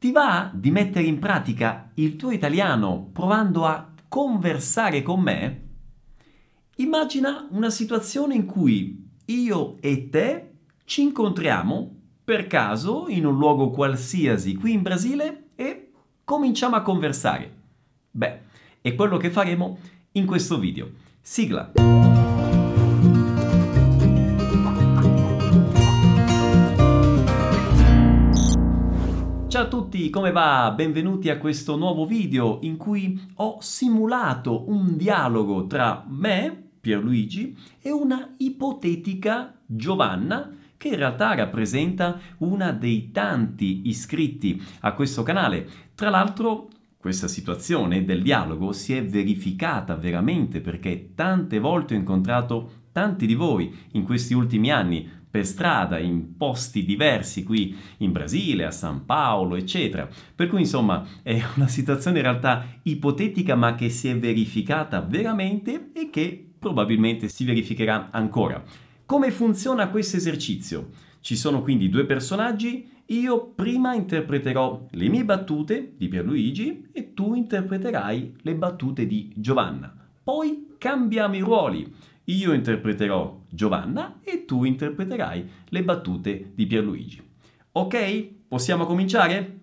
[0.00, 5.68] Ti va di mettere in pratica il tuo italiano provando a conversare con me?
[6.76, 10.52] Immagina una situazione in cui io e te
[10.86, 15.90] ci incontriamo per caso in un luogo qualsiasi qui in Brasile e
[16.24, 17.54] cominciamo a conversare.
[18.10, 18.40] Beh,
[18.80, 19.76] è quello che faremo
[20.12, 20.92] in questo video.
[21.20, 22.29] Sigla!
[29.60, 30.72] Ciao a tutti, come va?
[30.74, 37.90] Benvenuti a questo nuovo video in cui ho simulato un dialogo tra me, Pierluigi, e
[37.90, 45.68] una ipotetica Giovanna che in realtà rappresenta una dei tanti iscritti a questo canale.
[45.94, 52.84] Tra l'altro questa situazione del dialogo si è verificata veramente perché tante volte ho incontrato
[52.92, 58.64] tanti di voi in questi ultimi anni per strada in posti diversi qui in Brasile,
[58.64, 60.08] a San Paolo, eccetera.
[60.34, 65.90] Per cui insomma è una situazione in realtà ipotetica ma che si è verificata veramente
[65.92, 68.62] e che probabilmente si verificherà ancora.
[69.06, 70.90] Come funziona questo esercizio?
[71.20, 77.34] Ci sono quindi due personaggi, io prima interpreterò le mie battute di Pierluigi e tu
[77.34, 79.92] interpreterai le battute di Giovanna.
[80.22, 81.92] Poi cambiamo i ruoli.
[82.24, 87.22] Io interpreterò Giovanna e tu interpreterai le battute di Pierluigi.
[87.72, 88.28] Ok?
[88.48, 89.58] Possiamo cominciare?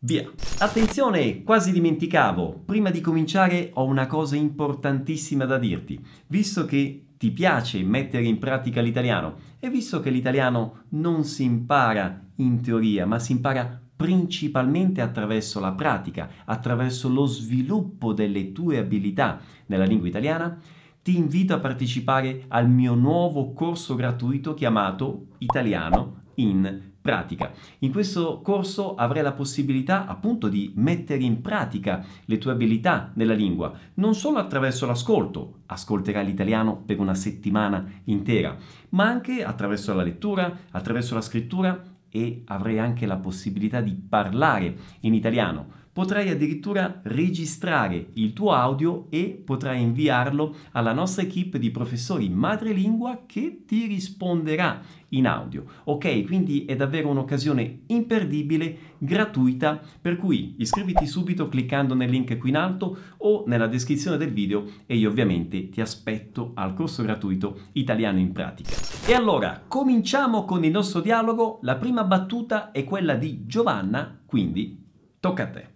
[0.00, 0.30] Via!
[0.58, 6.02] Attenzione, quasi dimenticavo, prima di cominciare ho una cosa importantissima da dirti.
[6.28, 12.18] Visto che ti piace mettere in pratica l'italiano e visto che l'italiano non si impara
[12.36, 19.38] in teoria, ma si impara principalmente attraverso la pratica, attraverso lo sviluppo delle tue abilità
[19.66, 20.58] nella lingua italiana,
[21.02, 27.52] ti invito a partecipare al mio nuovo corso gratuito chiamato Italiano in pratica.
[27.78, 33.32] In questo corso avrai la possibilità appunto di mettere in pratica le tue abilità nella
[33.32, 38.56] lingua, non solo attraverso l'ascolto, ascolterai l'italiano per una settimana intera,
[38.90, 44.76] ma anche attraverso la lettura, attraverso la scrittura e avrai anche la possibilità di parlare
[45.00, 51.70] in italiano potrai addirittura registrare il tuo audio e potrai inviarlo alla nostra equipe di
[51.70, 54.80] professori madrelingua che ti risponderà
[55.10, 55.64] in audio.
[55.84, 62.50] Ok, quindi è davvero un'occasione imperdibile, gratuita, per cui iscriviti subito cliccando nel link qui
[62.50, 67.62] in alto o nella descrizione del video e io ovviamente ti aspetto al corso gratuito
[67.72, 68.76] Italiano in pratica.
[69.06, 71.58] E allora, cominciamo con il nostro dialogo.
[71.62, 74.88] La prima battuta è quella di Giovanna, quindi
[75.20, 75.68] Tocca a te.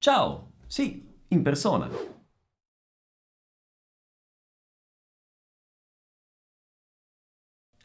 [0.00, 1.88] Ciao, sì, in persona.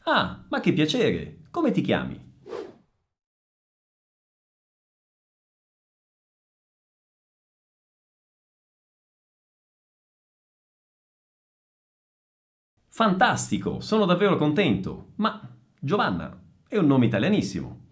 [0.06, 1.40] Ah, ma che piacere!
[1.50, 2.18] Come ti chiami?
[12.88, 15.12] Fantastico, sono davvero contento.
[15.16, 15.38] Ma
[15.78, 16.34] Giovanna,
[16.68, 17.84] è un nome italianissimo.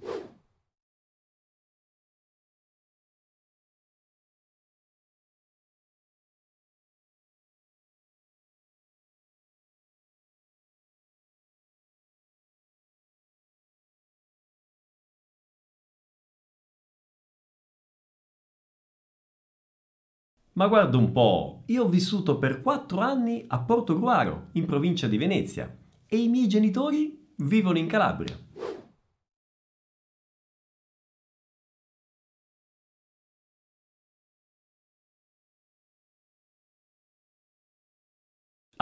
[20.54, 25.16] Ma guarda un po', io ho vissuto per quattro anni a Portogruaro, in provincia di
[25.16, 25.74] Venezia,
[26.06, 28.38] e i miei genitori vivono in Calabria.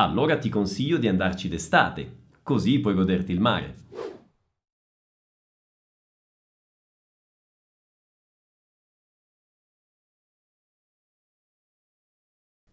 [0.03, 3.75] Allora ti consiglio di andarci d'estate, così puoi goderti il mare.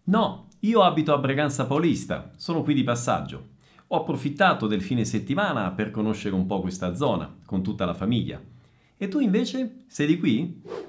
[0.05, 3.55] No, io abito a Braganza Paulista, sono qui di passaggio.
[3.87, 8.41] Ho approfittato del fine settimana per conoscere un po' questa zona, con tutta la famiglia.
[8.95, 10.86] E tu invece sei di qui?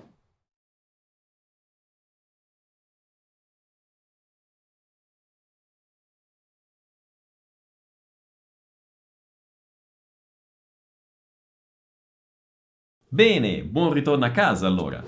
[13.10, 15.02] Bene, buon ritorno a casa allora.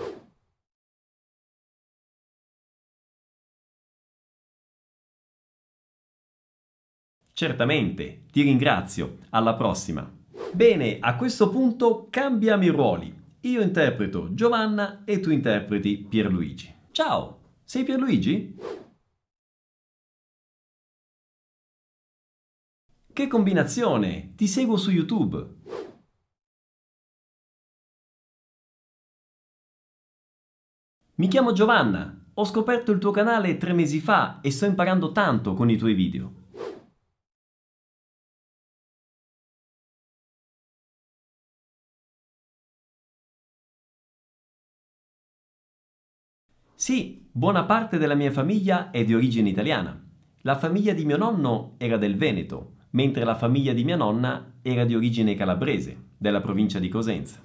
[7.33, 9.19] Certamente, ti ringrazio.
[9.31, 10.11] Alla prossima.
[10.53, 13.15] Bene, a questo punto cambiamo i ruoli.
[13.41, 16.75] Io interpreto Giovanna e tu interpreti Pierluigi.
[16.93, 18.57] Ciao, sei Pierluigi?
[23.13, 24.33] Che combinazione!
[24.37, 25.59] Ti seguo su YouTube.
[31.21, 35.53] Mi chiamo Giovanna, ho scoperto il tuo canale tre mesi fa e sto imparando tanto
[35.53, 36.33] con i tuoi video.
[46.75, 50.03] Sì, buona parte della mia famiglia è di origine italiana.
[50.41, 54.87] La famiglia di mio nonno era del Veneto, mentre la famiglia di mia nonna era
[54.87, 57.43] di origine calabrese, della provincia di Cosenza.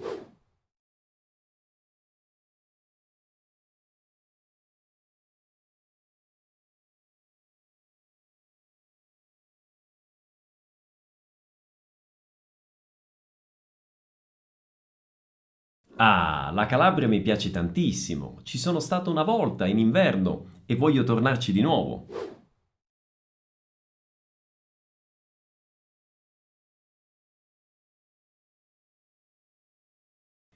[15.97, 18.39] Ah, la Calabria mi piace tantissimo.
[18.43, 22.07] Ci sono stato una volta in inverno e voglio tornarci di nuovo.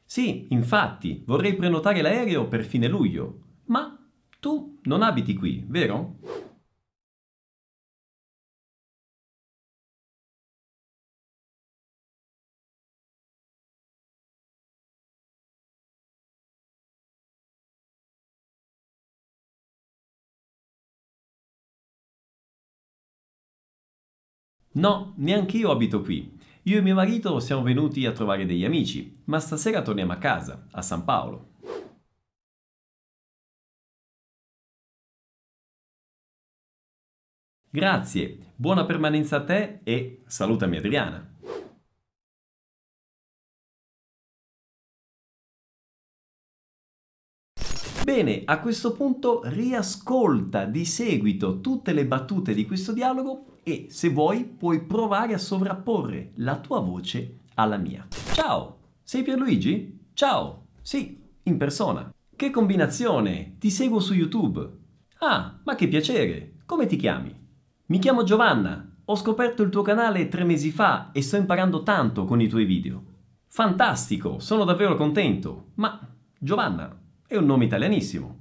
[0.04, 3.44] Sì, infatti, vorrei prenotare l'aereo per fine luglio.
[3.68, 3.98] Ma
[4.40, 6.18] tu non abiti qui, vero?
[24.72, 26.38] No, neanche io abito qui.
[26.64, 30.68] Io e mio marito siamo venuti a trovare degli amici, ma stasera torniamo a casa,
[30.72, 31.48] a San Paolo.
[37.72, 41.28] Grazie, buona permanenza a te e salutami Adriana.
[48.04, 54.10] Bene, a questo punto riascolta di seguito tutte le battute di questo dialogo e se
[54.10, 58.08] vuoi puoi provare a sovrapporre la tua voce alla mia.
[58.34, 60.08] Ciao, sei Pierluigi?
[60.14, 62.12] Ciao, sì, in persona.
[62.36, 64.68] Che combinazione, ti seguo su YouTube.
[65.20, 67.36] Ah, ma che piacere, come ti chiami?
[67.88, 72.26] Mi chiamo Giovanna, ho scoperto il tuo canale tre mesi fa e sto imparando tanto
[72.26, 73.04] con i tuoi video.
[73.48, 76.00] Fantastico, sono davvero contento, ma
[76.40, 78.38] Giovanna è un nome italianissimo.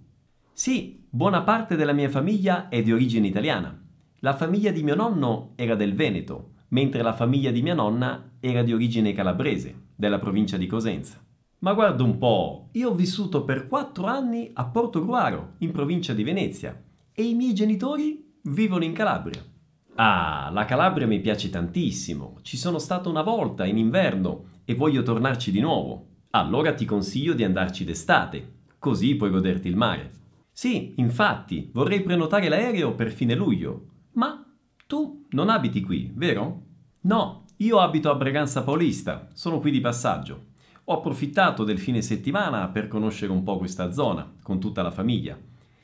[0.53, 3.88] Sì, buona parte della mia famiglia è di origine italiana.
[4.23, 8.65] La famiglia di mio nonno era del Veneto, mentre la famiglia di mia nonna era
[8.65, 11.25] di origine calabrese, della provincia di Cosenza.
[11.61, 16.25] Ma guarda un po', io ho vissuto per quattro anni a Portogruaro, in provincia di
[16.25, 16.83] Venezia,
[17.13, 19.41] e i miei genitori vivono in Calabria.
[19.95, 25.05] Ah, la Calabria mi piace tantissimo, ci sono stato una volta in inverno e voglio
[25.05, 26.07] tornarci di nuovo.
[26.31, 30.11] Allora ti consiglio di andarci d'estate, così puoi goderti il mare.
[30.51, 34.45] Sì, infatti, vorrei prenotare l'aereo per fine luglio, ma
[34.87, 36.63] tu non abiti qui, vero?
[37.03, 40.47] No, io abito a Braganza Paulista, sono qui di passaggio.
[40.85, 45.39] Ho approfittato del fine settimana per conoscere un po' questa zona, con tutta la famiglia.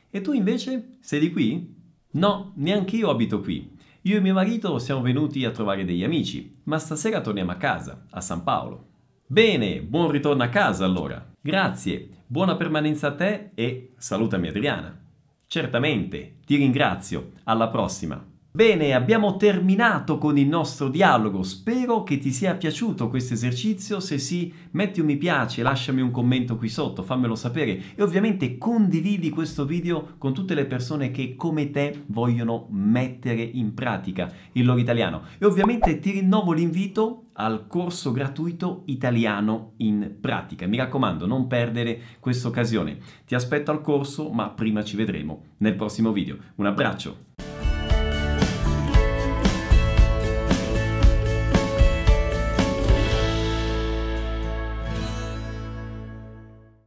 [0.08, 1.74] E tu invece sei di qui?
[2.12, 3.72] No, neanche io abito qui.
[4.02, 8.06] Io e mio marito siamo venuti a trovare degli amici, ma stasera torniamo a casa,
[8.10, 8.86] a San Paolo.
[9.26, 11.32] Bene, buon ritorno a casa allora.
[11.40, 15.03] Grazie, buona permanenza a te e salutami Adriana.
[15.46, 17.32] Certamente, ti ringrazio.
[17.44, 18.33] Alla prossima.
[18.56, 21.42] Bene, abbiamo terminato con il nostro dialogo.
[21.42, 23.98] Spero che ti sia piaciuto questo esercizio.
[23.98, 28.56] Se sì, metti un mi piace, lasciami un commento qui sotto, fammelo sapere e ovviamente
[28.56, 34.64] condividi questo video con tutte le persone che come te vogliono mettere in pratica il
[34.64, 35.22] loro italiano.
[35.36, 40.68] E ovviamente ti rinnovo l'invito al corso gratuito italiano in pratica.
[40.68, 42.98] Mi raccomando, non perdere questa occasione.
[43.26, 46.36] Ti aspetto al corso, ma prima ci vedremo nel prossimo video.
[46.54, 47.33] Un abbraccio.